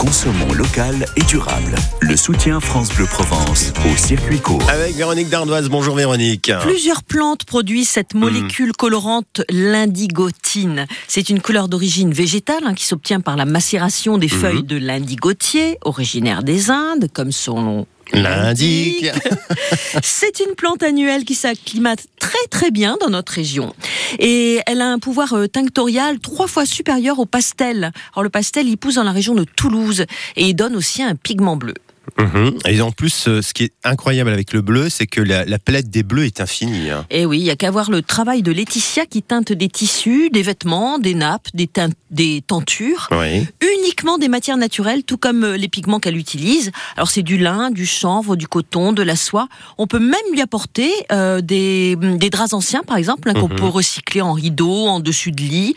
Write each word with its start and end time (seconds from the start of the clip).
Consommons 0.00 0.54
local 0.54 1.04
et 1.16 1.22
durable. 1.24 1.74
Le 2.00 2.16
soutien 2.16 2.58
France 2.58 2.88
Bleu 2.88 3.04
Provence 3.04 3.70
au 3.84 3.94
circuit 3.98 4.40
court. 4.40 4.62
Avec 4.70 4.94
Véronique 4.96 5.28
Dardoise. 5.28 5.68
Bonjour 5.68 5.94
Véronique. 5.94 6.50
Plusieurs 6.62 7.02
plantes 7.02 7.44
produisent 7.44 7.90
cette 7.90 8.14
Hmm. 8.14 8.20
molécule 8.20 8.72
colorante, 8.72 9.42
l'indigotine. 9.50 10.86
C'est 11.06 11.28
une 11.28 11.40
couleur 11.42 11.68
d'origine 11.68 12.12
végétale 12.14 12.62
hein, 12.64 12.72
qui 12.74 12.86
s'obtient 12.86 13.20
par 13.20 13.36
la 13.36 13.44
macération 13.44 14.16
Hmm. 14.16 14.20
des 14.20 14.28
feuilles 14.28 14.62
de 14.62 14.78
l'indigotier, 14.78 15.76
originaire 15.82 16.42
des 16.42 16.70
Indes, 16.70 17.08
comme 17.12 17.30
son 17.30 17.60
nom 17.60 17.86
L'indique. 18.12 19.06
C'est 20.02 20.40
une 20.40 20.54
plante 20.54 20.82
annuelle 20.82 21.24
qui 21.24 21.34
s'acclimate 21.34 22.06
très 22.18 22.46
très 22.50 22.70
bien 22.70 22.96
dans 23.00 23.10
notre 23.10 23.32
région. 23.32 23.74
Et 24.18 24.60
elle 24.66 24.80
a 24.80 24.88
un 24.88 24.98
pouvoir 24.98 25.34
euh, 25.34 25.46
tinctorial 25.46 26.18
trois 26.18 26.46
fois 26.46 26.66
supérieur 26.66 27.18
au 27.18 27.26
pastel. 27.26 27.92
Alors 28.14 28.24
le 28.24 28.30
pastel, 28.30 28.68
il 28.68 28.76
pousse 28.76 28.96
dans 28.96 29.04
la 29.04 29.12
région 29.12 29.34
de 29.34 29.44
Toulouse 29.44 30.06
et 30.36 30.48
il 30.48 30.54
donne 30.54 30.76
aussi 30.76 31.02
un 31.02 31.14
pigment 31.14 31.56
bleu. 31.56 31.74
Mhm. 32.18 32.58
Et 32.66 32.80
en 32.80 32.90
plus, 32.92 33.28
euh, 33.28 33.42
ce 33.42 33.52
qui 33.54 33.64
est 33.64 33.72
incroyable 33.84 34.30
avec 34.30 34.52
le 34.52 34.60
bleu, 34.62 34.88
c'est 34.88 35.06
que 35.06 35.20
la, 35.20 35.44
la 35.44 35.58
palette 35.58 35.90
des 35.90 36.02
bleus 36.02 36.26
est 36.26 36.40
infinie. 36.40 36.90
hein. 36.90 37.06
Et 37.10 37.26
oui, 37.26 37.38
il 37.38 37.44
y 37.44 37.50
a 37.50 37.56
qu'à 37.56 37.70
voir 37.70 37.90
le 37.90 38.02
travail 38.02 38.42
de 38.42 38.52
Laetitia 38.52 39.06
qui 39.06 39.22
teinte 39.22 39.52
des 39.52 39.68
tissus, 39.68 40.30
des 40.30 40.42
vêtements, 40.42 40.98
des 40.98 41.14
nappes, 41.14 41.48
des, 41.54 41.66
teintes- 41.66 41.94
des 42.10 42.42
tentures. 42.46 43.08
Oui. 43.12 43.46
uniquement 43.82 44.18
des 44.18 44.28
matières 44.28 44.56
naturelles, 44.56 45.02
tout 45.04 45.16
comme 45.18 45.44
euh, 45.44 45.56
les 45.56 45.68
pigments 45.68 46.00
qu'elle 46.00 46.16
utilise. 46.16 46.70
Alors 46.96 47.10
c'est 47.10 47.22
du 47.22 47.38
lin, 47.38 47.70
du 47.70 47.86
chanvre, 47.86 48.36
du 48.36 48.46
coton, 48.48 48.92
de 48.92 49.02
la 49.02 49.16
soie. 49.16 49.48
On 49.78 49.86
peut 49.86 49.98
même 49.98 50.14
lui 50.32 50.40
apporter 50.40 50.90
euh, 51.12 51.40
des, 51.40 51.96
des 51.96 52.30
draps 52.30 52.52
anciens, 52.52 52.82
par 52.82 52.96
exemple, 52.96 53.28
hein, 53.30 53.34
qu'on 53.34 53.48
Mhm. 53.48 53.56
peut 53.56 53.66
recycler 53.66 54.20
en 54.20 54.32
rideaux, 54.32 54.86
en 54.86 55.00
dessus 55.00 55.32
de 55.32 55.40
lit. 55.42 55.74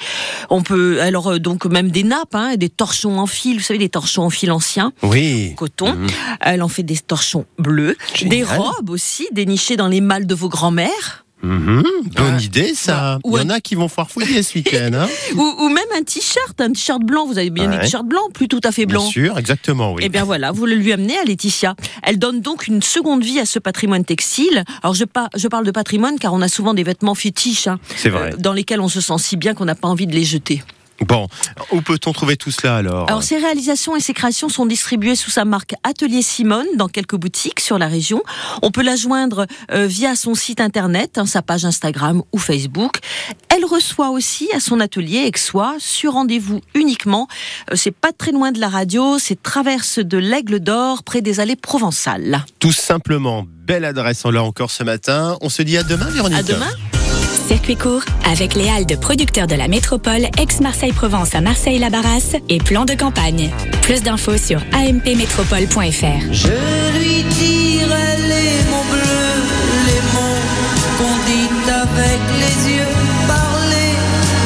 On 0.49 0.61
peut 0.63 1.01
alors 1.01 1.27
euh, 1.33 1.39
donc 1.39 1.65
même 1.65 1.89
des 1.89 2.03
nappes, 2.03 2.35
hein, 2.35 2.55
des 2.55 2.69
torchons 2.69 3.17
en 3.19 3.27
fil. 3.27 3.57
Vous 3.57 3.63
savez, 3.63 3.79
des 3.79 3.89
torchons 3.89 4.23
en 4.23 4.29
fil 4.29 4.51
anciens, 4.51 4.91
Oui. 5.01 5.53
coton. 5.55 5.93
Mhm. 5.93 6.07
Elle 6.41 6.61
en 6.63 6.67
fait 6.67 6.83
des 6.83 6.97
torchons 6.97 7.45
bleus, 7.57 7.97
Génial. 8.15 8.37
des 8.37 8.43
robes 8.43 8.89
aussi 8.89 9.27
dénichées 9.31 9.75
dans 9.77 9.87
les 9.87 10.01
malles 10.01 10.27
de 10.27 10.35
vos 10.35 10.49
grands-mères, 10.49 11.19
Mhm. 11.45 11.83
Bonne 12.15 12.35
Euh, 12.35 12.39
idée, 12.39 12.73
ça. 12.73 13.19
ou 13.25 13.37
Il 13.37 13.41
y 13.43 13.45
en 13.45 13.49
un- 13.49 13.55
a 13.55 13.59
qui 13.59 13.75
vont 13.75 13.89
foire 13.89 14.09
fouiller 14.09 14.41
ce 14.43 14.57
week-end. 14.57 14.91
Hein 14.93 15.07
ou, 15.35 15.41
ou 15.41 15.67
même 15.67 15.83
un 15.97 16.01
t-shirt, 16.01 16.61
un 16.61 16.71
t-shirt 16.71 17.01
blanc. 17.01 17.25
Vous 17.27 17.37
avez 17.37 17.49
bien 17.49 17.69
Ouais. 17.69 17.75
des 17.79 17.83
t-shirts 17.83 18.05
blancs, 18.07 18.31
plus 18.33 18.47
tout 18.47 18.61
à 18.63 18.71
fait 18.71 18.85
Bien 18.85 18.99
blancs. 18.99 19.11
sûr, 19.11 19.37
exactement, 19.37 19.91
oui. 19.91 20.03
Eh 20.05 20.07
bien 20.07 20.23
voilà, 20.23 20.51
vous 20.53 20.65
le 20.65 20.75
lui 20.75 20.93
amenez 20.93 21.17
à 21.17 21.25
Laetitia. 21.25 21.75
Elle 22.01 22.17
donne 22.17 22.39
donc 22.39 22.67
une 22.67 22.81
seconde 22.81 23.25
vie 23.25 23.41
à 23.41 23.45
ce 23.45 23.59
patrimoine 23.59 24.05
textile. 24.05 24.63
Alors 24.83 24.93
je, 24.93 25.03
pa- 25.03 25.27
je 25.35 25.49
parle 25.49 25.65
de 25.65 25.71
patrimoine 25.71 26.17
car 26.17 26.33
on 26.33 26.41
a 26.41 26.47
souvent 26.47 26.73
des 26.73 26.83
vêtements 26.83 27.13
fétiches 27.13 27.67
hein, 27.67 27.77
C'est 27.97 28.07
vrai. 28.07 28.35
euh, 28.35 28.37
dans 28.37 28.53
lesquels 28.53 28.79
on 28.79 28.87
se 28.87 29.01
sent 29.01 29.17
si 29.17 29.35
bien 29.35 29.53
qu'on 29.53 29.65
n'a 29.65 29.75
pas 29.75 29.89
envie 29.89 30.07
de 30.07 30.13
les 30.15 30.23
jeter. 30.23 30.63
Bon, 31.01 31.27
où 31.71 31.81
peut-on 31.81 32.13
trouver 32.13 32.37
tout 32.37 32.51
cela 32.51 32.77
alors 32.77 33.09
Alors 33.09 33.23
ces 33.23 33.37
réalisations 33.37 33.95
et 33.95 33.99
ces 33.99 34.13
créations 34.13 34.49
sont 34.49 34.65
distribuées 34.65 35.15
sous 35.15 35.31
sa 35.31 35.43
marque 35.43 35.73
Atelier 35.83 36.21
Simone 36.21 36.67
dans 36.75 36.87
quelques 36.87 37.15
boutiques 37.15 37.59
sur 37.59 37.77
la 37.77 37.87
région. 37.87 38.21
On 38.61 38.71
peut 38.71 38.83
la 38.83 38.95
joindre 38.95 39.47
euh, 39.71 39.85
via 39.85 40.15
son 40.15 40.35
site 40.35 40.61
internet, 40.61 41.17
hein, 41.17 41.25
sa 41.25 41.41
page 41.41 41.65
Instagram 41.65 42.21
ou 42.31 42.37
Facebook. 42.37 42.99
Elle 43.49 43.65
reçoit 43.65 44.09
aussi 44.09 44.49
à 44.55 44.59
son 44.59 44.79
atelier 44.79 45.29
Aixois 45.33 45.75
sur 45.79 46.13
rendez-vous 46.13 46.61
uniquement. 46.75 47.27
Euh, 47.71 47.75
c'est 47.75 47.91
pas 47.91 48.11
très 48.11 48.31
loin 48.31 48.51
de 48.51 48.59
la 48.59 48.69
radio, 48.69 49.17
c'est 49.19 49.41
traverse 49.41 49.99
de 49.99 50.17
l'Aigle 50.17 50.59
d'Or 50.59 51.03
près 51.03 51.21
des 51.21 51.39
allées 51.39 51.55
provençales. 51.55 52.45
Tout 52.59 52.71
simplement, 52.71 53.45
belle 53.47 53.85
adresse 53.85 54.25
là 54.25 54.43
encore 54.43 54.71
ce 54.71 54.83
matin. 54.83 55.37
On 55.41 55.49
se 55.49 55.61
dit 55.61 55.77
à 55.77 55.83
demain, 55.83 56.09
Véronique. 56.09 56.39
À 56.39 56.43
demain. 56.43 56.71
Circuit 57.47 57.75
court 57.75 58.03
avec 58.25 58.55
les 58.55 58.69
halles 58.69 58.85
de 58.85 58.95
producteurs 58.95 59.47
de 59.47 59.55
la 59.55 59.67
métropole 59.67 60.27
ex-Marseille-Provence 60.39 61.35
à 61.35 61.41
Marseille-Labarras 61.41 62.37
et 62.47 62.57
plan 62.59 62.85
de 62.85 62.93
campagne. 62.93 63.51
Plus 63.81 64.01
d'infos 64.01 64.37
sur 64.37 64.61
ampmétropole.fr. 64.73 66.31
Je 66.31 66.47
lui 66.97 67.23
dirai 67.23 68.17
les 68.29 68.69
mots 68.71 68.85
bleus, 68.89 69.43
les 69.87 70.01
mots 70.13 70.41
qu'on 70.97 71.15
dit 71.27 71.49
avec 71.69 72.21
les 72.39 72.75
yeux. 72.75 72.93
Parler 73.27 73.93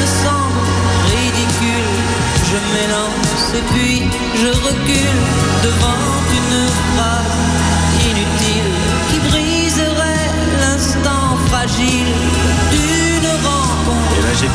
me 0.00 0.06
semble 0.24 0.66
ridicule. 1.06 1.94
Je 2.50 2.58
m'élance 2.74 3.54
et 3.54 3.64
puis 3.72 4.02
je 4.34 4.48
recule 4.48 5.20
devant 5.62 6.04
une 6.36 6.68
phrase 6.96 7.47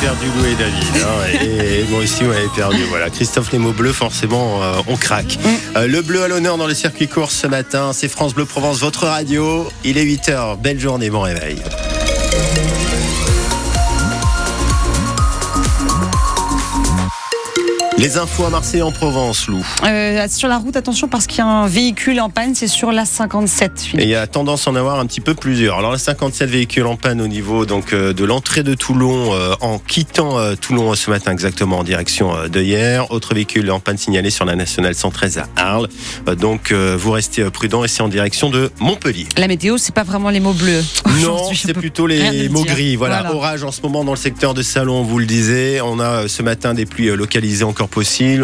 perdu 0.03 0.25
Lou 0.37 0.45
et 0.45 0.55
David. 0.55 0.97
hein, 0.97 1.45
et 1.45 1.83
moi 1.89 2.01
aussi, 2.01 2.23
on 2.25 2.31
avait 2.31 2.49
perdu. 2.53 2.83
Voilà, 2.89 3.09
Christophe 3.09 3.53
les 3.53 3.57
mots 3.57 3.71
bleus, 3.71 3.93
forcément, 3.93 4.61
euh, 4.61 4.73
on 4.87 4.97
craque. 4.97 5.39
Euh, 5.77 5.87
le 5.87 6.01
bleu 6.01 6.23
à 6.23 6.27
l'honneur 6.27 6.57
dans 6.57 6.67
le 6.67 6.73
circuit 6.73 7.07
court 7.07 7.31
ce 7.31 7.47
matin. 7.47 7.91
C'est 7.93 8.09
France 8.09 8.33
Bleu 8.33 8.43
Provence, 8.43 8.79
votre 8.79 9.07
radio. 9.07 9.65
Il 9.85 9.97
est 9.97 10.03
8h. 10.03 10.57
Belle 10.59 10.79
journée, 10.79 11.09
bon 11.09 11.21
réveil. 11.21 11.55
Les 17.99 18.17
infos 18.17 18.43
à 18.43 18.49
Marseille 18.49 18.81
en 18.81 18.91
Provence, 18.91 19.47
Lou. 19.47 19.63
Euh, 19.85 20.25
sur 20.27 20.49
la 20.49 20.57
route, 20.57 20.75
attention 20.75 21.07
parce 21.07 21.27
qu'il 21.27 21.37
y 21.37 21.41
a 21.41 21.45
un 21.45 21.67
véhicule 21.67 22.19
en 22.19 22.29
panne, 22.29 22.55
c'est 22.55 22.67
sur 22.67 22.91
la 22.91 23.05
57. 23.05 23.89
Et 23.97 24.03
il 24.03 24.09
y 24.09 24.15
a 24.15 24.25
tendance 24.27 24.67
à 24.67 24.71
en 24.71 24.75
avoir 24.75 24.99
un 24.99 25.05
petit 25.05 25.21
peu 25.21 25.35
plusieurs. 25.35 25.77
Alors, 25.77 25.91
la 25.91 25.97
57 25.97 26.49
véhicules 26.49 26.85
en 26.85 26.95
panne 26.95 27.21
au 27.21 27.27
niveau 27.27 27.65
donc 27.65 27.93
euh, 27.93 28.11
de 28.11 28.25
l'entrée 28.25 28.63
de 28.63 28.73
Toulon 28.73 29.33
euh, 29.33 29.53
en 29.61 29.77
quittant 29.77 30.37
Toulon 30.59 30.95
ce 30.95 31.09
matin 31.11 31.31
exactement 31.31 31.79
en 31.79 31.83
direction 31.83 32.33
de 32.51 32.61
hier. 32.61 33.11
Autre 33.11 33.35
véhicule 33.35 33.69
en 33.71 33.79
panne 33.79 33.97
signalé 33.97 34.31
sur 34.31 34.45
la 34.45 34.55
nationale 34.55 34.95
113 34.95 35.37
à 35.37 35.47
Arles. 35.55 35.87
Donc, 36.37 36.73
vous 36.73 37.11
restez 37.11 37.43
prudents 37.51 37.83
et 37.83 37.87
c'est 37.87 38.01
en 38.01 38.09
direction 38.09 38.49
de 38.49 38.71
Montpellier. 38.79 39.27
La 39.37 39.47
météo, 39.47 39.77
c'est 39.77 39.93
pas 39.93 40.03
vraiment 40.03 40.29
les 40.29 40.39
mots 40.39 40.53
bleus. 40.53 40.83
Non, 41.23 41.53
c'est 41.53 41.73
plutôt 41.73 42.05
les 42.05 42.19
dire. 42.31 42.51
mots 42.51 42.65
gris. 42.65 42.95
Voilà. 42.95 43.21
Voilà. 43.21 43.35
orage 43.35 43.63
en 43.63 43.71
ce 43.71 43.81
moment 43.81 44.03
dans 44.03 44.11
le 44.11 44.17
secteur 44.17 44.53
de 44.53 44.61
Salon, 44.61 45.01
on 45.01 45.03
vous 45.03 45.19
le 45.19 45.25
disait. 45.25 45.79
On 45.79 45.99
a 45.99 46.27
ce 46.27 46.41
matin 46.41 46.73
des 46.73 46.85
pluies 46.85 47.15
localisées 47.15 47.63
encore 47.63 47.87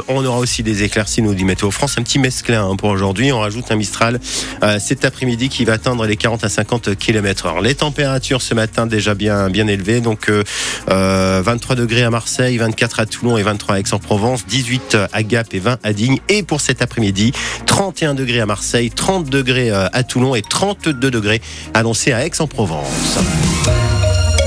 On 0.08 0.26
aura 0.26 0.38
aussi 0.38 0.62
des 0.62 0.84
éclaircies, 0.84 1.24
nous 1.24 1.34
dit 1.34 1.44
Météo 1.44 1.72
France. 1.72 1.96
Un 1.98 2.04
petit 2.04 2.20
mesclin 2.20 2.70
hein, 2.70 2.76
pour 2.76 2.90
aujourd'hui. 2.90 3.32
On 3.32 3.40
rajoute 3.40 3.72
un 3.72 3.76
Mistral 3.76 4.20
euh, 4.64 4.78
cet 4.80 5.06
après-midi 5.06 5.50
qui 5.50 5.66
va 5.66 5.74
atteindre 5.74 6.06
les 6.06 6.18
40 6.18 6.44
à 6.44 6.50
50 6.50 6.96
km 6.96 7.48
heure. 7.48 7.62
Les 7.62 7.74
températures 7.74 8.44
ce 8.44 8.54
matin 8.54 8.86
déjà 8.86 9.16
bien, 9.16 9.50
élevées. 9.50 10.02
Donc, 10.02 10.30
euh, 10.30 10.44
euh, 10.90 11.42
23 11.44 11.76
degrés 11.76 12.04
à 12.04 12.12
Marseille, 12.12 12.58
24 12.58 13.00
à 13.00 13.06
Toulon 13.08 13.38
et 13.38 13.44
23 13.44 13.76
à 13.76 13.80
Aix-en-Provence, 13.80 14.46
18 14.46 14.98
à 15.12 15.24
Gap 15.24 15.48
et 15.54 15.60
20 15.60 15.80
à 15.84 15.94
Digne. 15.94 16.20
Et 16.30 16.44
pour 16.44 16.62
cet 16.62 16.84
après-midi, 16.84 17.32
31 17.66 18.14
degrés 18.14 18.42
à 18.42 18.46
Marseille, 18.46 18.92
30 18.92 19.30
degrés 19.30 19.72
euh, 19.72 19.88
à 19.92 20.04
Toulon 20.04 20.36
et 20.36 20.44
32 20.44 21.10
degrés 21.10 21.42
annoncés 21.74 22.14
à 22.14 22.24
Aix-en-Provence. 22.24 23.18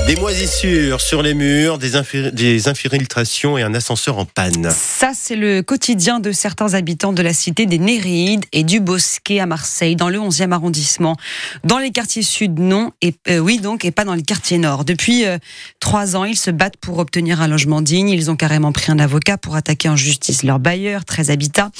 Des 0.07 0.17
moisissures 0.17 0.99
sur 0.99 1.21
les 1.21 1.33
murs, 1.33 1.77
des, 1.77 1.93
infi- 1.95 2.29
des 2.31 2.67
infiltrations 2.67 3.57
et 3.57 3.61
un 3.61 3.73
ascenseur 3.73 4.17
en 4.17 4.25
panne. 4.25 4.69
Ça, 4.69 5.11
c'est 5.15 5.37
le 5.37 5.61
quotidien 5.61 6.19
de 6.19 6.33
certains 6.33 6.73
habitants 6.73 7.13
de 7.13 7.21
la 7.21 7.33
cité 7.33 7.65
des 7.65 7.79
Néréides 7.79 8.43
et 8.51 8.63
du 8.65 8.81
Bosquet 8.81 9.39
à 9.39 9.45
Marseille, 9.45 9.95
dans 9.95 10.09
le 10.09 10.19
11e 10.19 10.51
arrondissement. 10.51 11.15
Dans 11.63 11.77
les 11.77 11.91
quartiers 11.91 12.21
sud, 12.21 12.59
non, 12.59 12.91
et 13.01 13.15
euh, 13.29 13.39
oui 13.39 13.59
donc, 13.59 13.85
et 13.85 13.91
pas 13.91 14.03
dans 14.03 14.13
les 14.13 14.23
quartiers 14.23 14.57
nord. 14.57 14.83
Depuis 14.83 15.25
euh, 15.25 15.37
trois 15.79 16.17
ans, 16.17 16.25
ils 16.25 16.37
se 16.37 16.51
battent 16.51 16.77
pour 16.77 16.97
obtenir 16.99 17.39
un 17.41 17.47
logement 17.47 17.81
digne. 17.81 18.09
Ils 18.09 18.29
ont 18.29 18.35
carrément 18.35 18.73
pris 18.73 18.91
un 18.91 18.99
avocat 18.99 19.37
pour 19.37 19.55
attaquer 19.55 19.87
en 19.87 19.95
justice 19.95 20.43
leur 20.43 20.59
bailleur, 20.59 21.05
13 21.05 21.31
habitats, 21.31 21.71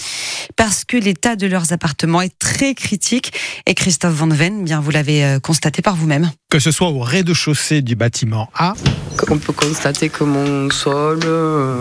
parce 0.56 0.86
que 0.86 0.96
l'état 0.96 1.36
de 1.36 1.46
leurs 1.48 1.74
appartements 1.74 2.22
est 2.22 2.38
très 2.40 2.74
critique. 2.74 3.34
Et 3.68 3.74
Christophe 3.74 4.14
Van 4.14 4.28
Ven, 4.30 4.64
bien, 4.64 4.80
vous 4.80 4.92
l'avez 4.92 5.26
euh, 5.26 5.40
constaté 5.42 5.82
par 5.82 5.98
vous-même. 5.98 6.32
Que 6.54 6.60
ce 6.60 6.70
soit 6.70 6.90
au 6.90 7.00
rez-de-chaussée 7.00 7.82
du 7.82 7.96
bâtiment 7.96 8.48
A, 8.54 8.76
On 9.32 9.40
peut 9.40 9.54
constater 9.54 10.10
que 10.10 10.24
mon 10.24 10.70
sol, 10.70 11.20
euh, 11.26 11.78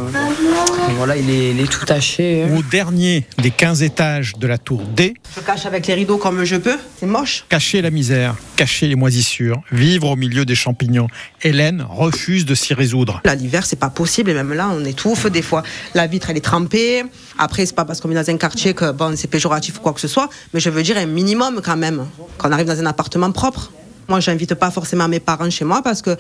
voilà, 0.97 1.15
il 1.15 1.29
est, 1.29 1.51
il 1.51 1.61
est 1.61 1.71
tout 1.71 1.85
taché. 1.85 2.45
hein. 2.45 2.57
au 2.57 2.63
dernier 2.63 3.27
des 3.37 3.51
15 3.51 3.83
étages 3.83 4.33
de 4.39 4.47
la 4.47 4.57
tour 4.57 4.81
D, 4.81 5.13
Je 5.37 5.43
cache 5.43 5.67
avec 5.67 5.87
les 5.87 5.93
rideaux 5.93 6.17
comme 6.17 6.43
je 6.45 6.57
peux. 6.57 6.79
C'est 6.99 7.05
moche. 7.05 7.45
cacher 7.51 7.83
la 7.83 7.91
misère, 7.91 8.35
cacher 8.57 8.89
les 8.89 8.95
moisissures, 8.95 9.61
vivre 9.73 10.09
au 10.09 10.17
milieu 10.17 10.47
des 10.47 10.55
champignons. 10.55 11.09
Hélène 11.43 11.85
refuse 11.91 12.47
de 12.47 12.55
s'y 12.55 12.73
résoudre. 12.73 13.21
Là, 13.27 13.35
l'hiver, 13.35 13.67
c'est 13.67 13.79
pas 13.79 13.91
possible. 13.91 14.31
Et 14.31 14.35
même 14.35 14.55
là, 14.55 14.71
on 14.73 14.83
étouffe 14.87 15.27
des 15.27 15.43
fois. 15.43 15.65
La 15.95 16.07
vitre, 16.07 16.31
elle 16.31 16.39
est 16.39 16.41
trempée. 16.41 17.05
Après, 17.37 17.67
c'est 17.67 17.75
pas 17.75 17.85
parce 17.85 18.01
qu'on 18.01 18.11
est 18.11 18.15
dans 18.15 18.31
un 18.31 18.39
quartier 18.39 18.73
que 18.73 18.91
bon, 18.91 19.15
c'est 19.19 19.29
péjoratif 19.29 19.77
ou 19.77 19.81
quoi 19.83 19.93
que 19.93 20.01
ce 20.01 20.09
soit. 20.09 20.31
Mais 20.55 20.61
je 20.61 20.71
veux 20.71 20.83
dire 20.83 20.97
un 20.97 21.05
minimum 21.05 21.61
quand 21.63 21.77
même. 21.77 22.07
Quand 22.39 22.49
on 22.49 22.53
arrive 22.53 22.69
dans 22.69 22.81
un 22.81 22.87
appartement 22.87 23.31
propre. 23.33 23.71
Moi, 24.13 24.21
j'invite 24.21 24.55
pas 24.55 24.71
forcément 24.71 25.09
mes 25.09 25.21
parents 25.21 25.49
chez 25.49 25.65
moi 25.65 25.81
parce 25.83 26.03
que 26.03 26.19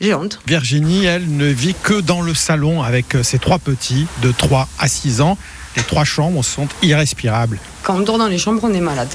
j'ai 0.00 0.14
honte. 0.14 0.38
Virginie, 0.46 1.06
elle, 1.06 1.28
ne 1.28 1.46
vit 1.46 1.74
que 1.74 2.00
dans 2.00 2.22
le 2.22 2.34
salon 2.34 2.84
avec 2.84 3.16
euh, 3.16 3.24
ses 3.24 3.40
trois 3.40 3.58
petits 3.58 4.06
de 4.22 4.30
3 4.30 4.68
à 4.78 4.86
6 4.86 5.22
ans. 5.22 5.36
Les 5.76 5.82
trois 5.82 6.04
chambres 6.04 6.44
sont 6.44 6.68
irrespirables. 6.82 7.58
Quand 7.82 7.96
on 7.96 8.00
dort 8.02 8.18
dans 8.18 8.28
les 8.28 8.38
chambres, 8.38 8.60
on 8.62 8.72
est 8.72 8.80
malade. 8.80 9.08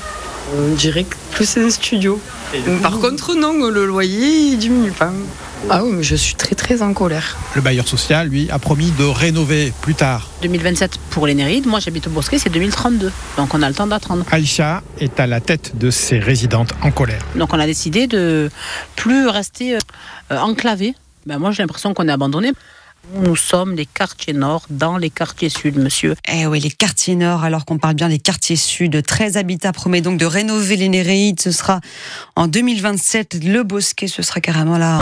On 0.57 0.75
dirait 0.75 1.05
que 1.05 1.15
plus 1.31 1.45
c'est 1.45 1.63
un 1.63 1.69
studio. 1.69 2.19
Par 2.81 2.99
contre, 2.99 3.33
non, 3.33 3.53
le 3.69 3.85
loyer, 3.85 4.51
il 4.51 4.57
diminue 4.57 4.91
pas. 4.91 5.13
Ah 5.69 5.83
oui, 5.83 5.91
mais 5.93 6.03
je 6.03 6.15
suis 6.15 6.35
très 6.35 6.55
très 6.55 6.81
en 6.81 6.93
colère. 6.93 7.37
Le 7.55 7.61
bailleur 7.61 7.87
social, 7.87 8.27
lui, 8.27 8.49
a 8.49 8.59
promis 8.59 8.91
de 8.91 9.03
rénover 9.03 9.73
plus 9.81 9.95
tard. 9.95 10.29
2027 10.41 10.97
pour 11.09 11.27
les 11.27 11.35
Nérides, 11.35 11.65
moi 11.65 11.79
j'habite 11.79 12.07
au 12.07 12.09
Bosquet, 12.09 12.39
c'est 12.39 12.49
2032. 12.49 13.11
Donc 13.35 13.53
on 13.53 13.61
a 13.61 13.67
le 13.67 13.75
temps 13.75 13.87
d'attendre. 13.87 14.25
Alicia 14.31 14.81
est 14.99 15.19
à 15.19 15.27
la 15.27 15.41
tête 15.41 15.77
de 15.77 15.89
ces 15.89 16.19
résidentes 16.19 16.73
en 16.81 16.91
colère. 16.91 17.21
Donc 17.35 17.53
on 17.53 17.59
a 17.59 17.65
décidé 17.65 18.07
de 18.07 18.49
plus 18.95 19.27
rester 19.27 19.75
euh, 19.75 20.37
enclavé. 20.37 20.95
Ben, 21.25 21.39
moi 21.39 21.51
j'ai 21.51 21.63
l'impression 21.63 21.93
qu'on 21.93 22.07
est 22.07 22.11
abandonné. 22.11 22.53
Nous 23.13 23.37
sommes 23.37 23.73
les 23.75 23.85
quartiers 23.85 24.33
nord 24.33 24.65
dans 24.69 24.97
les 24.97 25.09
quartiers 25.09 25.47
sud, 25.47 25.77
monsieur. 25.77 26.15
Eh 26.29 26.45
oui, 26.45 26.59
les 26.59 26.69
quartiers 26.69 27.15
nord, 27.15 27.45
alors 27.45 27.63
qu'on 27.63 27.77
parle 27.77 27.95
bien 27.95 28.09
des 28.09 28.19
quartiers 28.19 28.57
sud. 28.57 29.01
13 29.01 29.37
Habitat 29.37 29.71
promet 29.71 30.01
donc 30.01 30.19
de 30.19 30.25
rénover 30.25 30.75
les 30.75 30.89
Néréides. 30.89 31.39
Ce 31.39 31.51
sera 31.51 31.79
en 32.35 32.47
2027. 32.47 33.45
Le 33.45 33.63
Bosquet, 33.63 34.07
ce 34.07 34.21
sera 34.21 34.41
carrément 34.41 34.77
là. 34.77 34.95